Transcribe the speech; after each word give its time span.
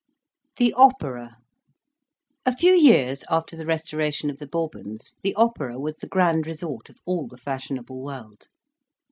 THE 0.57 0.73
OPERA 0.73 1.37
A 2.43 2.57
few 2.57 2.71
years 2.73 3.23
after 3.29 3.55
the 3.55 3.67
restoration 3.67 4.31
of 4.31 4.39
the 4.39 4.47
Bourbons, 4.47 5.13
the 5.21 5.35
opera 5.35 5.77
was 5.79 5.97
the 5.97 6.07
grand 6.07 6.47
resort 6.47 6.89
of 6.89 6.97
all 7.05 7.27
the 7.27 7.37
fashionable 7.37 8.01
world. 8.03 8.47